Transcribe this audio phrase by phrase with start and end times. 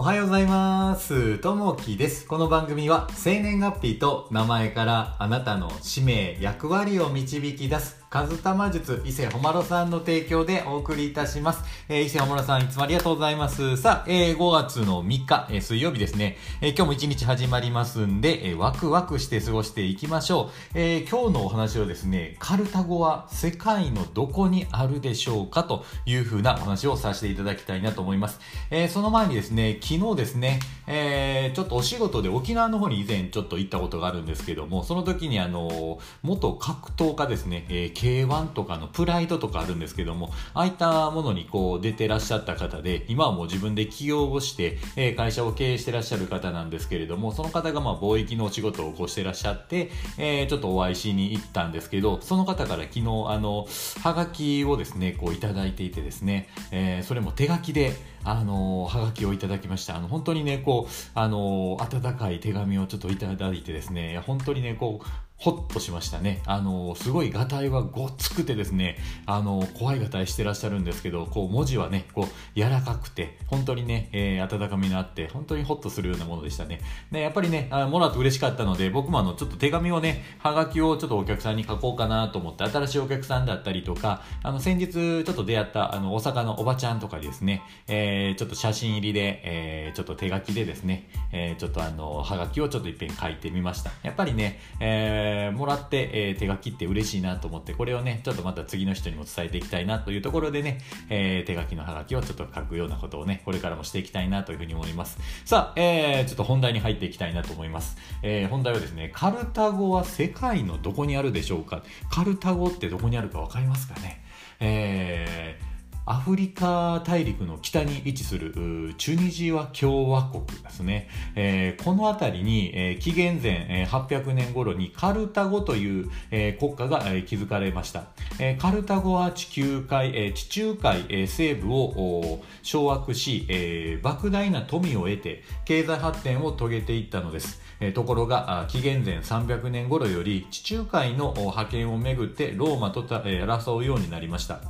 [0.00, 1.36] おはようございます。
[1.40, 2.26] ともきです。
[2.26, 11.62] この番組は生年月日と名前からあなたの使命、役割を導き出す、カズタマ術伊勢ほまろさんの提供でお送りいたします。
[11.88, 13.76] えー、伊勢ほまろさんいつもありがとうございます。
[13.76, 16.36] さあ、えー、5月の3日、えー、水曜日ですね。
[16.60, 20.76] えー、今日も一日始まりますんで、えー、ワクワクして過ごしていきましょう。
[20.76, 25.62] えー、今日のお話はですね、カルタゴは世界のどこにあるでしょうか？
[25.62, 28.40] というふうなお話をさせていただきたいなと思います。
[28.72, 53.66] えー、その前にですね、昨日ですね、えー、ちょっとお仕事で沖縄の方に以前ちょっと行ったことがあるんですけども、その時にあの、元格闘家ですね、えー、K1 とかのプライドとかあるんですけども、ああいったものにこう出てらっしゃった方で、今はもう自分で起業をして、え、会社を経営してらっしゃる方なんですけれども、その方がまあ貿易のお仕事をこうしてらっしゃって、えー、ちょっとお会いしに行ったんですけど、その方から昨日あの、
[54.02, 57.92] はがきをですね、こういただいていてですね、えー、それも手書きで、
[58.24, 59.96] あのはがきをいただきました。
[59.96, 66.42] あの、本当にね、こう、あの温かい手紙をちょっといただいてですね、本当にね、こう、ほっとしましたね。
[66.44, 76.82] あの、すごいガタイはごっつくてですね、あの、怖いガタイしてらっしゃるんですけど、こう、文字はね、こう、柔らかくて、本当にね、えー、温かみのあって、本当にほっとするようなものでしたね。
[77.10, 93.90] で、やっぱりね、あもらって嬉しかったので、僕もあの、ちょっと手紙をね、はがきをちょっとお客さんに書こうかなと思って、新しいお客さんだったりとか、あの、先日ちょっと出会った、あの、大阪のおばちゃんとかですね、えー、ちょっと写真入りで、えー、ちょっと手書きでですね、えー、ちょっとあの、はがきをちょっといっぺん書いてみました。
[94.02, 100.78] やっぱりね、えー、えもらって、えー、手書きって嬉しいなと思って、これをね、ちょっとまた次の人にも伝えていきたいなというところでね、
[101.08, 105.18] えー、手書きのハガキをちょっと書くようなことをね、これからもしていきたいなというふうに思います。
[105.44, 107.96] さあ、えー、ちょっと本題に入っていきたいなと思います。
[108.22, 111.82] えー、本題はですね、カルタゴは世界のどこにあるでしょうか？
[112.10, 114.22] カルタゴってどこにあるかわかりますかね？
[114.60, 115.79] えー、
[116.10, 118.52] アフリカ大陸の北に位置する
[118.98, 121.08] チュニジア共和国ですね。
[121.36, 128.06] えー、この辺りに、えー、紀元前800年頃にカルタゴという、えー、国家が、え、築かれました。
[128.40, 137.60] え、カルタゴは地球海、え、地中海、え、西部を掌握し、え、莫大な富を得て経済発展を遂げていったのです。
[137.78, 144.60] え、ところが紀元前300年頃より地中海の覇権をめぐってローマと、争うようになりました。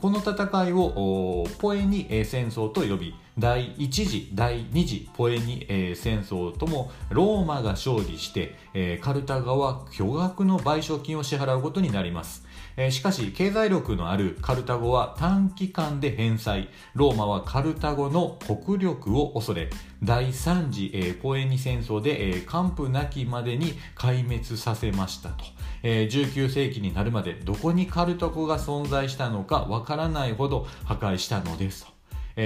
[0.00, 5.66] この戦いをポエニ戦争と呼び、第1次、第2次ポエニ
[5.96, 12.46] 戦争ともローマが勝利して、カルタガは巨額の賠償金を支払うことになります。
[12.90, 16.68] しかし、経済力のあるカルタゴは短期間で返済。
[16.94, 19.68] ローマはカルタゴの国力を恐れ、
[20.04, 25.44] 第3次ポエニ戦争で完膚なきまでに壊滅させましたと。
[25.82, 31.98] 19世紀になるまでどこにカルタゴが存在したのかわからないほど破壊したのですと。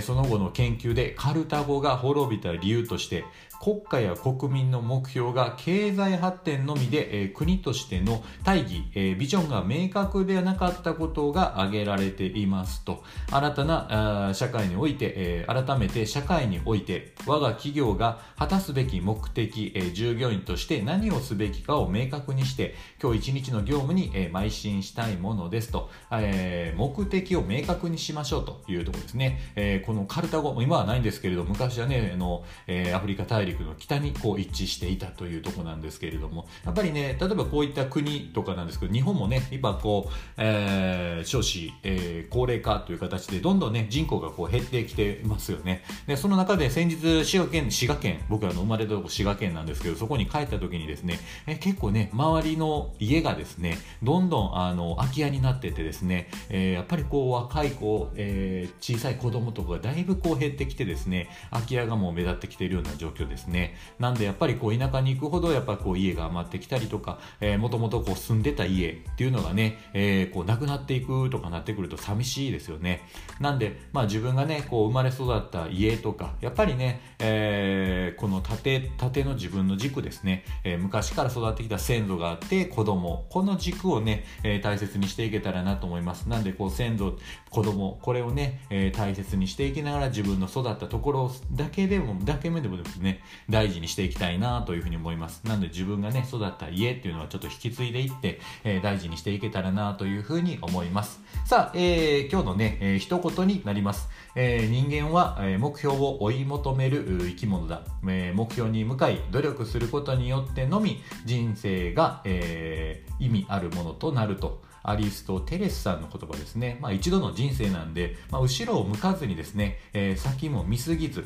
[0.00, 3.24] その後の研究でカルタゴが滅びた理由として
[3.60, 13.02] 国家や国民の目標が経済発展のみで、えー、国としての大義、えー、ビジョンが明確ではなかったことが挙げられていますと。
[13.30, 45.82] 新たな社会において、えー、改めて社会において我が企業が果たすべき目的、え、従業員として何をすべきかを明確にして今日一日の業務に、え、邁進したいものですと、え、目的を明確にしましょうというところですね、えこのカルタゴ、今はないんですけれど、昔はね、あの、え、アフリカ大陸の北にこう一致していたというところなんですけれども、やっぱりね、例えばこういった国とかなんですけど、日本もね、今こう、えー、少子、えー、高齢化という形で、どんどんね、人口がこう減ってきてますよね。
[46.06, 63.76] で、その中で先日、滋賀県、滋賀県、僕らの生まれたとこ滋賀県なんですけど、そこに帰った時にですね、えー、結構ね、周りの家がですね、どんどんあの、空き家になっててですね、えー、やっぱりこう若い子、えー、小さい子供とかがだいぶこう減ってきてですね、空き家がもう目立ってきているような状況でですね。
[63.98, 73.02] なんでやっぱりこう田舎に行くほどやっぱこう家が余ってきたりとか、えー、もともとこう住んでた家っていうのがね、えー、こうなくなっていくとかなってくると寂しいですよね。
[73.40, 86.28] なんで、まあ自分がね、こう生まれ育った家とか、やっぱりね、えー、この縦、縦の自分の軸ですね、えー、昔から育ってきた先祖があって子供、この軸をね、えー、大切にしていけたらなと思います。
[86.28, 87.18] なんでこう先祖、
[87.50, 95.42] 子供、これをね、えー、大切にしていきながら自分の育ったところだけでも、だけ目でもですね、大事にしていきたいなというふうに思います。
[95.44, 101.20] なので自分がね、育った家っていうのはちょっと引き継いでいって、えー、大事にしていけたらなというふうに思います。
[101.44, 104.08] さあ、えー、今日のね、えー、一言になります。
[104.34, 116.78] えー、人間は、目標を追い求める生き物だ、えー、目標に向かい努力することによってのみ人生が、えー、意味あるものとなるとアリストテレスさんの言葉ですね。
[116.80, 121.24] まあ一度の人生なんで、まあ後ろを向かずにですね、えー、先も見すぎず、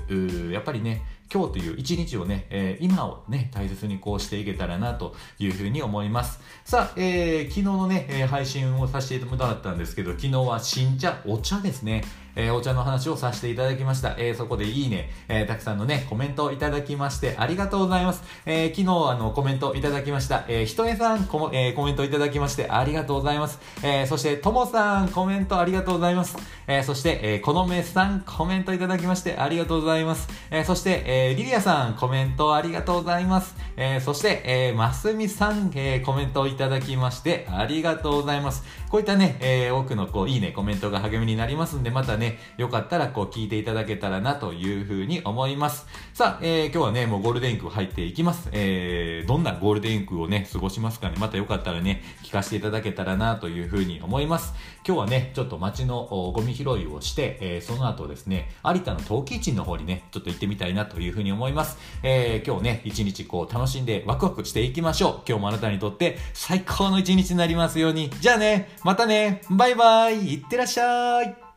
[0.51, 1.03] やっぱりね、
[1.33, 6.41] 今日という一日をね、えー、今をね、大切にこうしていけたらなというふうに思います。
[6.65, 12.03] さあ、えー、昨日のね、配信をさせてもらったんですけど、昨日は新茶、お茶ですね。
[12.37, 14.15] えー、お茶の話をさせていただきました。
[14.19, 18.23] えー、そこでいいね、えー、たくさんのね、コメントをいただきましてありがとうございます。
[18.47, 20.45] え昨日あの、コメントいただきました。
[20.49, 23.59] えひとえさんコ,、えコメントいただきましてありがとうございます。
[23.83, 26.37] えそして、ともさんコメントありがとうございます。
[26.67, 30.29] えそして、えこのめさんコメントいただきましてありがとうございます。
[30.51, 33.57] えそして、えリリアさんコメントありがとうございます。
[33.77, 38.65] えそして、えますみさん、えコメントいただきましてありがとうございます。
[38.89, 45.87] こういったね、え多くのこう、いいね、コメントが励みになりますんで、またね、ねよかったららこう聞いていただけたらなというふうに思います。
[46.15, 48.49] さあ、えー、今日はね、もうゴールデンウィーク入っていきます。
[48.53, 51.17] えー、どんなゴールデンウィークをね、過ごしますかね。
[51.19, 54.55] またよかったらね、聞かせていただけたらなというふうに思います。
[54.87, 61.79] 今日はね、ちょっと街のゴミ拾いをして、えー、その後ですね、有田の陶器市の方にね、ちょっと行ってみたいなというふうに思います。
[62.03, 65.21] えー、今日ね、一日こう楽しんでワクワクしていきましょう。
[65.27, 68.11] 今日もあなたにとって最高の一日になりますように。
[68.21, 71.50] じゃあね、またね、バイバイ、いってらっしゃい。